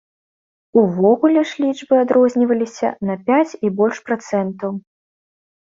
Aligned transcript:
Увогуле 0.83 1.43
ж 1.49 1.65
лічбы 1.65 1.95
адрозніваліся 2.05 2.89
на 3.11 3.15
пяць 3.29 3.57
і 3.69 3.73
больш 3.83 3.97
працэнтаў. 4.09 4.71